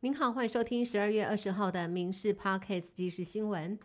[0.00, 3.76] 您好，欢迎收听十二月二十号的《民事 Podcast》即时新闻。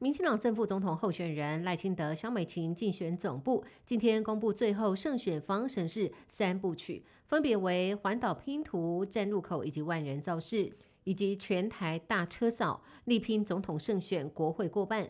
[0.00, 10.70] 民进党正副总统候选人赖清德、萧美琴竞选总部今天公布最后胜选方程式三部曲，分别为环岛拼图、站路口以及万人造势，
[11.04, 15.08] 以及全台大车扫，力拼总统胜选、国会过半。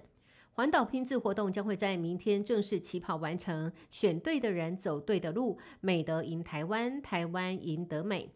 [0.53, 8.31] 环岛拼字活动将会在明天正式起跑完成，选对的人走对的路，美德赢台湾，台湾赢得美。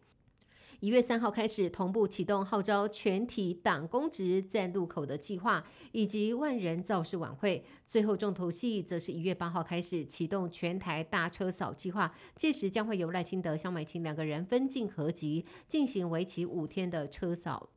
[0.79, 7.65] 一月三号开始同步启动号召全体党公职在路口的计划，以及万人造势晚会。
[7.87, 17.69] 最后重头戏则是一月八号开始启动全台大车扫计划，届时将会由赖清德、萧美琴两个人分进合集，进行为期五天的车扫。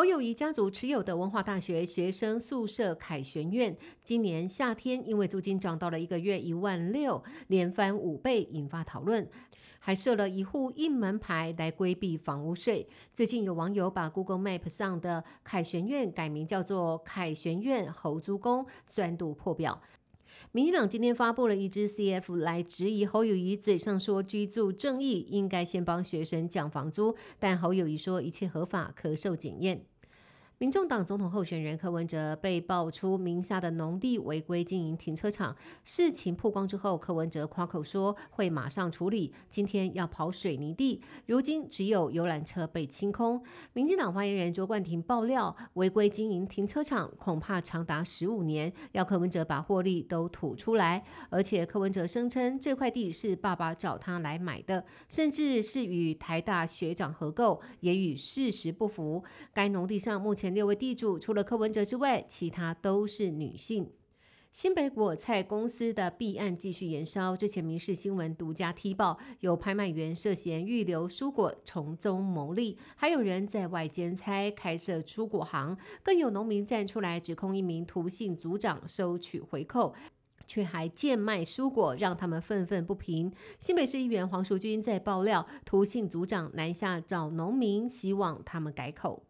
[0.00, 9.28] 侯友谊家族持有的文化大学学生宿舍凯旋苑，今年夏天因为租金涨到了一个月一万六，连翻五倍，引发讨论，
[9.78, 12.88] 还设了一户一门牌来规避房屋税。
[13.12, 19.82] 最近有网友把 Google Map 上的凯旋苑改名叫做凯旋苑侯租公，酸度破表。
[20.52, 29.84] 民进党今天发布了一支 CF 来质疑侯友谊，嘴上说居住正义，应该先帮学生降房租，但侯友谊说一切合法，可受检验。
[30.60, 43.42] 民众党总统候选人柯文哲被爆出名下的农地违规经营停车场，事情曝光之后，柯文哲夸口说会马上处理，今天要跑水泥地，如今只有游览车被清空。
[43.72, 51.02] 民进党发言人卓冠廷爆料，违规经营停车场恐怕长达十五年，要柯文哲把获利都吐出来。
[51.30, 59.24] 而且柯文哲声称这块地是爸爸找他来买的，甚至是与台大学长合购，也与事实不符。
[59.54, 60.49] 该农地上目前。
[60.54, 63.90] 六位地主除了柯文哲之外，其他都是女性。
[64.52, 79.94] 新北果菜公司的弊案继续延烧，之前民事新闻独家踢爆，有拍卖员涉嫌预留蔬果从中牟利，还有人在外兼差开设蔬果行，更有农民站出来指控一名涂姓组长收取回扣，
[80.48, 83.32] 却还贱卖蔬果，让他们愤愤不平。
[83.60, 89.22] 新北市议员黄淑君在爆料，涂姓组长南下找农民，希望他们改口。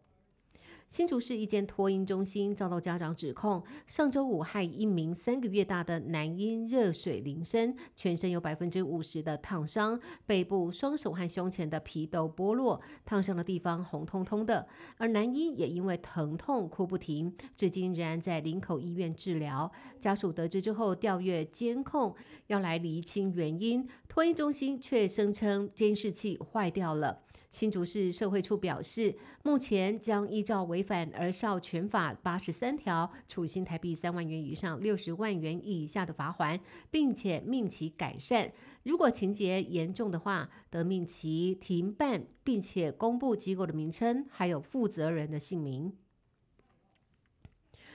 [0.91, 14.67] 新竹市一间托婴中心遭到家长指控，上周五害一名三个月大的男婴热水淋身，全身有百分之五十的烫伤，背部、双手和胸前的皮都剥落，烫伤的地方红彤彤的。
[14.97, 19.71] 而男婴也因为疼痛哭不停，至今仍然在林口医院治疗。
[19.97, 22.13] 家属得知之后调阅监控，
[22.47, 27.21] 要来厘清原因，托婴中心却声称监视器坏掉了。
[27.51, 29.13] 新竹市社会处表示，
[29.43, 36.57] 目前将依照违反儿少权法八十三条，处新台币三万元以上六十万元以下的罚款，
[36.89, 38.53] 并且命其改善。
[38.83, 45.93] 如果情节严重的话，得命其停办，并且公布机构的名称，还有负责人的姓名。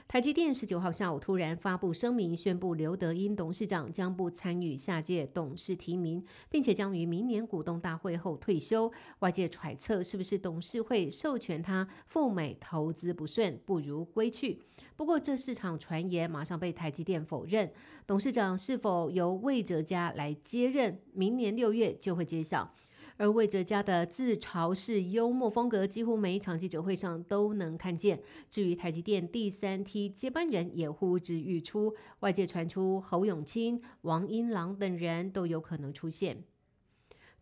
[0.08, 8.90] 台积电十九号下午突然发布声明，宣布刘德英董事长将不参与下届董事提名，并且将于明年股东大会后退休。
[9.18, 14.62] 外界揣测是不是董事会授权他赴美投资不顺，不如归去。
[14.94, 17.68] 不过这市场传言马上被台积电否认。
[18.06, 22.72] 董事长是否由魏哲家来接任，明年六月就会揭晓。
[23.18, 28.20] 而魏哲家的自嘲式幽默风格，几乎每一场记者会上都能看见。
[28.50, 36.44] 至于台积电第三梯接班人，也呼之欲出，外界传出侯永清、王英郎等人都有可能出现。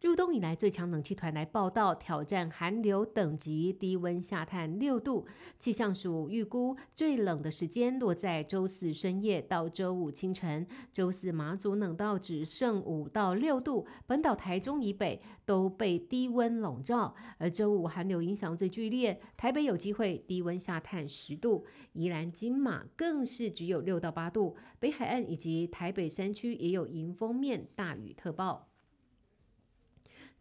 [0.05, 5.27] 入冬以来最强冷气团来报道，挑战寒流等级，低温下探六度。
[5.59, 10.67] 气象署预估最冷的时间落在周四深夜到周五清晨。
[10.93, 17.15] 周四马祖冷到只剩五到六度，本岛台中以北都被低温笼罩。
[17.39, 24.55] 而周五寒流影响最剧烈，台北有机会低温下探十度，宜兰金马更是只有六到八度。
[24.79, 28.69] 北海岸以及台北山区也有迎风面大雨特报。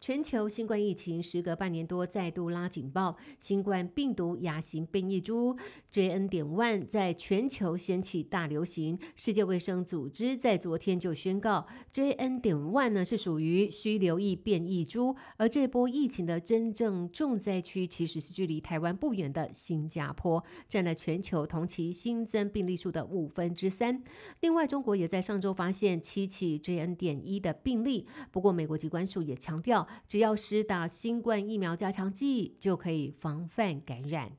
[0.06, 5.56] 全球新冠疫情时隔半年多再度拉警报，新冠病毒亚型变异株
[5.90, 6.28] JN.
[6.28, 9.00] 点 one 在全球掀起大流行。
[9.16, 12.42] 世界卫生组织在昨天就宣告，JN.
[12.42, 24.04] 点 one 呢是属于需留意变异株，而这波疫情的真正重灾区其实是距离台湾不远的新加坡，占了全球同期新增病例数的五分之三。
[24.42, 26.94] 另外，中国也在上周发现七起 JN.
[26.98, 29.88] 点一的病例，不过美国机关署也强调。
[30.08, 34.32] 只要施打新冠疫苗加强剂，就可以防范感染。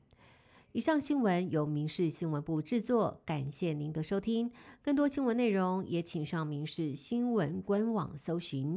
[0.71, 4.51] 以上新闻由民事新闻部制作，感谢您的收听。
[4.81, 8.73] 更多新闻内容也请上民事新闻官网搜寻。